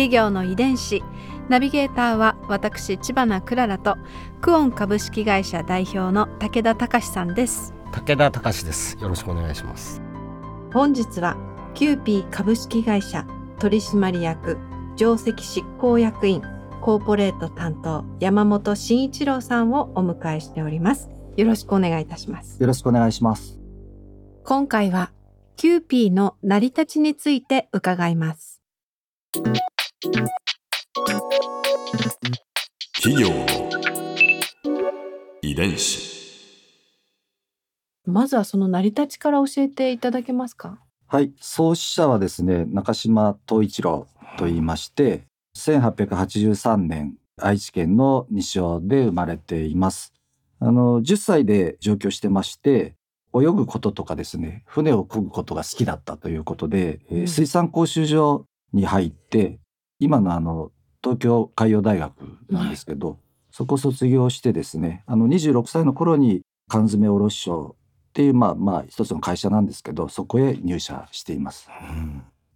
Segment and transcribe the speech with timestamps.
[0.00, 1.04] 企業の遺伝子
[1.50, 3.98] ナビゲーターは私千葉なクララと
[4.40, 8.96] クオン株式会社代表の武田隆さんです武田隆です。
[8.98, 10.00] よろしくお願いします。
[10.72, 11.36] 本日は
[11.74, 13.26] キユーピー株式会社
[13.58, 14.56] 取締役
[14.96, 16.40] 上席執行役員
[16.80, 23.60] コーポレート担当山本慎一郎さんをお迎えしておりますよろしくお願いいたしますよろしくお願いします。
[24.44, 25.12] 今回は
[25.56, 28.62] キユーピーの成り立ちについて伺います
[33.02, 33.46] 企業の
[35.40, 36.10] 遺伝子。
[38.04, 40.78] まずはその成り立ちから教えていただけますか？
[41.06, 45.22] はい、創始者はですね、中島董一郎と言いまして、
[45.56, 50.12] 1883年、愛知県の西尾で生まれています。
[50.58, 52.96] あの、10歳で上京してまして、
[53.34, 59.58] 泳ぐこととかですね、船を漕ぐことが好きだったということで、えーうん水産講習所に入って、
[59.98, 60.70] 今のあの、
[61.02, 62.12] 東京海洋大学
[62.50, 63.18] なんですけど、
[63.50, 67.76] そこ卒業してですね、あの、26歳の頃に缶詰卸商
[68.10, 71.68] っていう、まあまあ、一つの会社なんですけど、そこへ入社しています。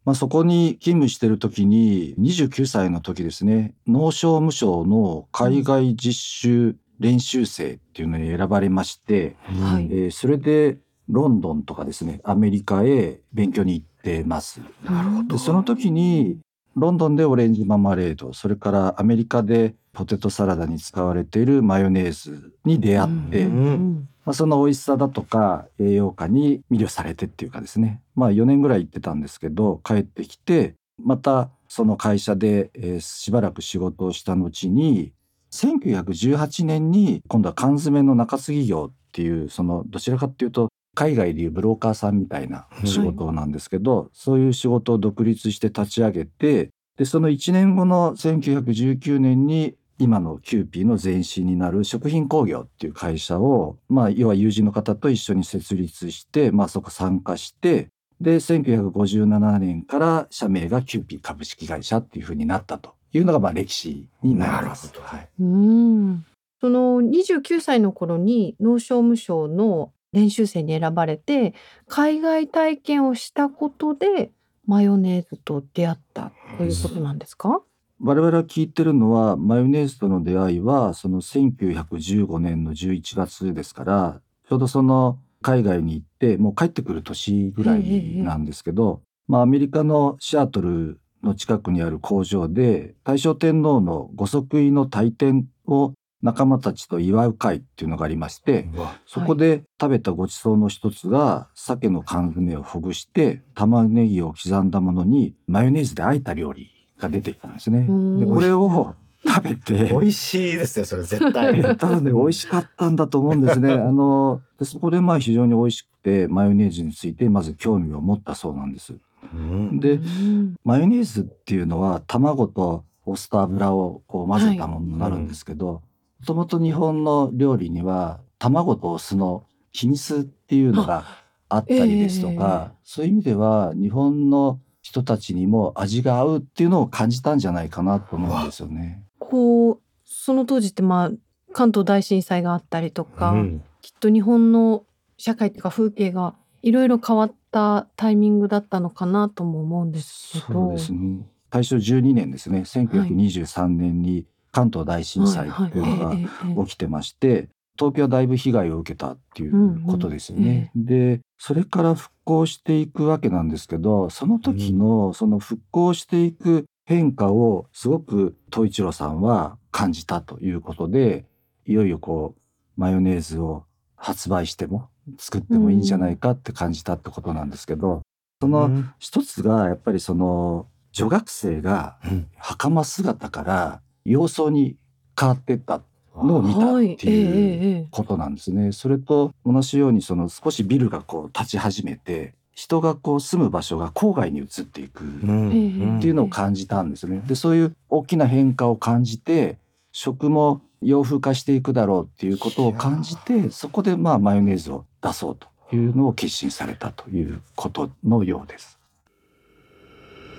[0.04, 14.60] まあ、そこに勤務してる時に、29歳の時ですね、農商務省の海外実習練習生っていうのに選ばれまして、はいえーそれでロンドンとかですね、アメリカへ勉強に行ってます。
[14.84, 16.38] なるほでその時に
[16.76, 28.00] ロンドンでオレンジママレードそれからアメリカでポテトサラダに使われているマヨネーズに出会って、うんまあ、その美味しさだとか栄養価に魅了されてっていうかですね。
[28.16, 35.12] まあ4年ぐらい行ってたんですけど帰ってきてまたその会社で、えーしばらく仕事をした後に
[35.52, 57.88] 1918年に今度は缶詰の中継ぎ業っていうそのどちらかっていうと海外でいうブローカーさんみたいな仕事なんですけど、そういう仕事を独立して立ち上げてでその1年後の1919年に今のキユーピーの前身になる食品工業っていう会社を、まあ、要は友人の方と一緒に設立して、まあ、そこ参加して
[58.20, 64.92] で1957年から社名がキユーピー株式会社っていうふうになったというのがまあ歴史になります。
[65.00, 65.28] はい。
[65.40, 66.24] うん。
[66.60, 71.54] その29歳の頃に農商務省の練習生に選ばれて
[71.88, 74.30] 海外体験をしたことで
[74.66, 77.60] マヨネーズと出会ったということなんですか、
[78.00, 87.82] 我々が聞いてるのはマヨネーズとの出会いはその1915年の11月ですからちょうどその海外に行ってもう帰ってくる年ぐらい
[88.22, 95.92] なんですけど、まあ、アメリカのシアトルの近くにある工場で大正天皇のご即位の大典を
[96.24, 98.66] 仲間たちと祝う会っていうのがありまして、
[99.06, 107.86] そこで食べたごちそうの一つが鮭の缶詰をほぐして玉ねぎを刻んだものにマヨネーズで和えた料理が出てきたんですね。
[107.86, 108.94] うんでこれを
[109.26, 111.60] 食べて美味しいですよ、それ絶対。
[111.76, 113.72] 多分ね美味しかったんだと思うんですね。
[113.76, 118.94] あのでそこでまあ非常に美味しくてマヨネーズについてまず興味を持ったそうなんです。
[119.34, 125.82] うんでうんマヨネーズっていうのは卵とお酢と油をこう混ぜたものになるんですけど、
[126.20, 131.04] もともと日本の料理には卵とお酢の秘密っていうのが
[131.48, 139.02] あったりですとか、そういう意味では日本の人たちにも味が合うっていうのを感じたんじゃないかなと思うんですよね。
[139.18, 141.10] こうその当時ってまあ
[141.52, 144.86] 関東大震災があったりとか、うんきっと日本の
[145.18, 151.26] 社会っていうか風景がいろいろ変わったタイミングだったのかなとも思うんですけどそうですね。
[151.50, 152.60] 大正12年ですね。
[152.60, 154.24] 1923年に
[154.54, 155.80] 関東大震災ってい。
[155.82, 160.70] うのが起きてまして、東京はだいぶ被害を受けたっていうことですよね。
[160.76, 171.24] で、それから復興していくわけなんですけど、その時のその復興していく変化をすごく東一郎さんは感じたということで、
[171.66, 173.64] いよいよこう、マヨネーズを
[173.96, 178.02] 発売しても作ってもいいんじゃないかって感じたってことなんですけど、
[178.40, 178.90] そのうん。
[179.00, 182.26] 一つがやっぱりその女学生がうん。
[182.36, 184.76] 袴姿から洋装に
[185.18, 185.82] 変わってった
[186.16, 188.72] のを見たっていうことなんですね。
[188.72, 197.22] それと同じようにその少しビルがこう立ち始めて人がこう住む場所が郊外に移っていくっていうのを感じたんですね。
[197.26, 199.58] でそういう大きな変化を感じて
[199.92, 208.78] 食も洋風化していくだろうっていうことを感じてそこでまあマヨネーズを出そうというのを決心されたということのようです。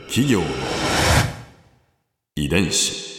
[0.08, 0.40] 企業
[2.36, 3.15] 遺伝子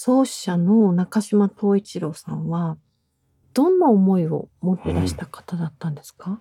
[0.00, 2.78] 創始者の中島東一郎さんは
[3.52, 6.40] どんな思いを持ってらした方だったんですか、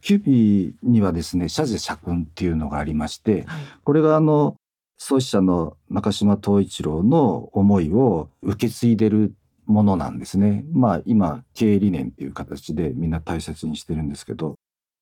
[0.00, 3.62] キュービーにはですね社税社訓っていうのがありましてはい。
[3.84, 4.56] これがあの
[4.98, 9.34] 創始者の中島東一郎の思いを受け継いでる
[9.66, 10.64] ものなんですね。
[10.72, 14.56] まあ今経営理念っていう形でみんな大切にしてるんですけど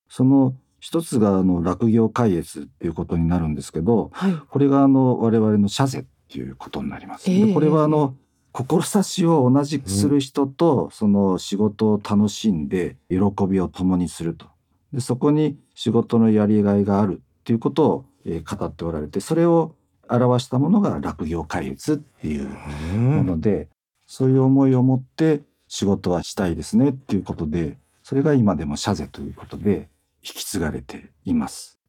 [0.07, 4.33] その一つがあの落業開越っていうことになるんですけどはい。
[4.47, 7.29] これがあの我々の社税っていうことになります。
[7.29, 7.45] ええ。
[7.47, 8.15] でこれはあの
[8.51, 13.17] 志を同じくする人とその仕事を楽しんで喜
[13.47, 14.47] びを共にすると。
[14.93, 19.75] でそこに仕事のやりがいがあるっていうことを、えー語っておられてそれを
[20.09, 22.49] 表したものが落業開越っていう
[22.97, 23.69] もので、
[24.07, 29.87] そういう思いを持って仕事はしたいですねっていうことでそれが今でも社税ということで
[30.23, 31.79] 引き継がれています。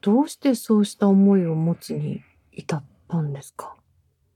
[0.00, 2.22] どうしてそうした思いを持つに
[2.52, 2.82] 至っ
[3.14, 3.74] たんですか？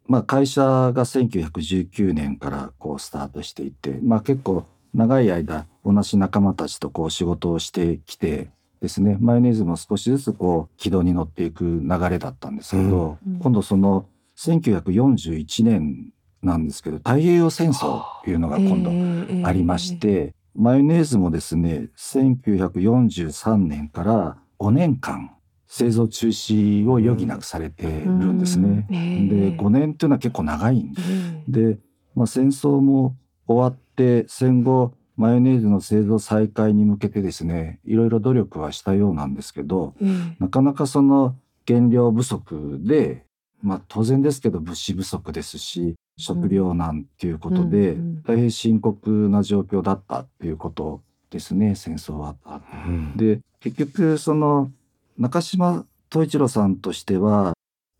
[0.06, 4.64] まあ、会社が1919年からこうスタートしていて、まあ、結構
[4.94, 8.48] 長い間同じ仲間たちとこう仕事をしてきて
[8.80, 13.38] ですねマヨネーズも少しずつこう軌道に乗っていく流れだったんですけど、うん。
[13.38, 14.06] 今度その
[14.38, 25.32] 1941年なんですけど太平洋戦争というのが今度ありまして、マヨネーズもですね1943年から5年間
[25.68, 28.86] 製造中止を余儀なくされてるんですね。
[28.88, 28.96] うん。
[28.96, 29.50] ええ。
[29.52, 31.02] で5年っていうのは結構長いんで。
[31.02, 31.04] え
[31.46, 31.52] え。
[31.72, 31.78] で、
[32.14, 33.16] まあ、戦争も
[33.46, 40.36] 終わって戦後マヨネーズの製造再開に向けてですねいろいろ努力はしたようなんですけどええ。
[40.38, 41.36] なかなかその
[41.66, 43.24] 原料不足で、
[43.62, 48.00] まあ、当然ですけど物資不足ですし食料難っていうことで、うん。
[48.00, 48.22] うん。
[48.22, 52.36] 大変深刻な状況だったっていうことですね戦争は。
[52.44, 53.18] あった。
[53.18, 54.70] で結局その
[55.18, 57.54] 中島東一郎さんとしては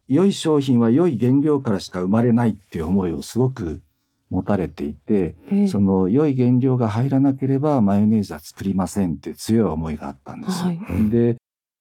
[0.09, 3.83] 良い商品は良い原料からしか生まれないっていう思いをすごく
[4.31, 5.69] 持たれていて、ええ。
[5.69, 10.63] その良い原料が入らなければマヨネーズは作りませんって強い思いがあったんです。
[10.63, 10.79] はい。
[11.11, 11.37] で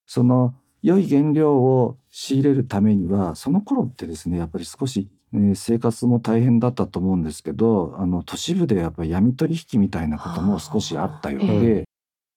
[0.06, 11.84] その良い原料を仕入れるためにはその頃ってですねやっぱり少し、えー生活も大変だったと思うんですけどあの都市部でやっぱり闇取引みたいなことも少しあったようあで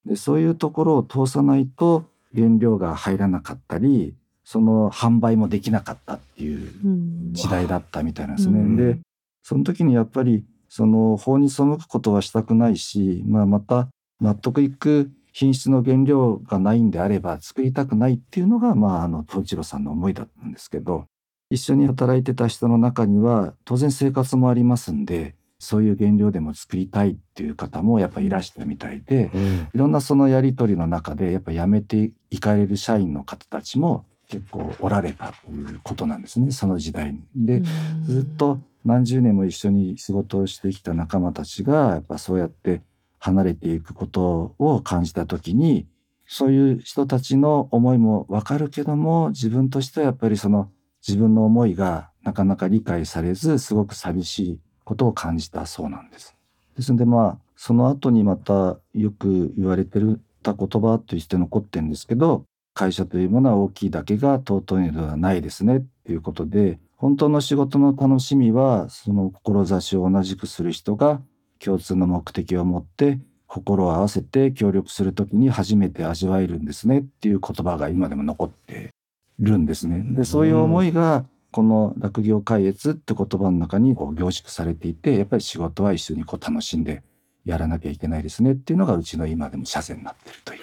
[0.05, 2.05] でそういうところを通さないと
[2.35, 8.59] 原料が入らなかったりその販売もできなかったっていううん時代だったみたいなんですね。
[8.59, 8.99] うんで
[9.43, 13.89] その時にやっぱりその法に背くことはしたくないし、まあ、また
[14.21, 21.07] 納得いく品質の原料がないんであれば作りたくないっていうのが、まあ、あの東一郎さんの思いだったんですけど
[21.51, 29.31] 一緒に働いてた人の中には当然生活もありますんでそういう原料でも作りたいっていう方もやっぱりいらしたみたいで、
[29.75, 37.21] いろんなそのやり取りの中でやっぱ辞めていかれる社員の方たちも結構おられたということなんですねその時代に。
[37.37, 37.65] で、うん
[38.05, 42.81] ずっと何十年も一緒に仕事をしてきた仲間たちがやっぱそうやって
[43.19, 45.87] 離れていくことを感じた時に
[46.27, 50.71] そういう人たちの思いもわかるけども自分としてはやっぱりその
[51.07, 56.35] 自分の思いがなかなか理解されずすごく寂しいことを感じたそうなんです。
[56.77, 62.45] ですのでまあその後にまたよく言われてるた言葉として残ってるんですけど
[62.75, 71.21] 会社というものは大きいだけが尊いのではないですねっていうことで本当の仕事の楽しみはその志を同じくする人が
[71.61, 78.91] 共通の目的を持って心を合わせて協力するときに初めて味わえるんですねっていう言葉が今でも残って
[79.39, 80.03] るんですね。
[80.17, 87.03] でそういう思いがこの楽業偕悦って言葉の中にこう凝縮されていてやっぱり仕事は一緒にこう楽しんで
[87.45, 90.61] やらなきゃいけないですねっていうのがうちの今でも社是になってるという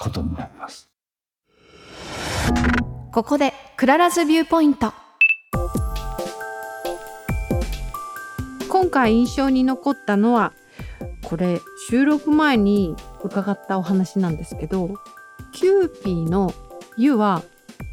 [0.00, 0.88] ことになります。
[3.12, 4.94] ここでクララズビューポイント
[8.70, 10.54] 今回印象に残ったのは
[11.24, 11.60] これ
[11.90, 14.94] 収録前に伺ったお話なんですけど
[15.52, 17.42] キユーピーの「ユ」は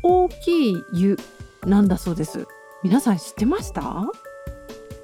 [0.04, 1.18] 大きいユ
[1.66, 2.48] なんだそうです。
[2.84, 4.06] 皆さん知ってました？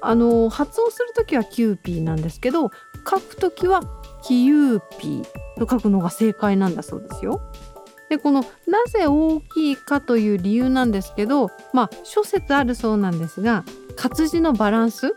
[0.00, 2.70] あの発音するときはキューピーなんですけど
[3.08, 3.82] 書くときは
[4.22, 5.24] キユーピー
[5.58, 7.40] と書くのが正解なんだそうですよ。
[8.08, 13.64] でこのなぜ大きいかという理由なんですけどまあ諸説あるそうなんですが
[13.96, 15.16] 活字のバランス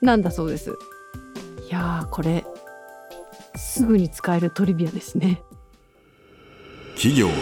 [0.00, 0.70] なんだそうです。
[1.68, 2.44] いやこれ
[3.56, 5.42] すぐに使えるトリビアですね。
[6.94, 7.34] 企業の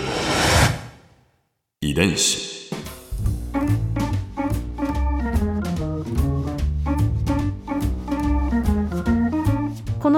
[1.80, 2.61] 遺伝子。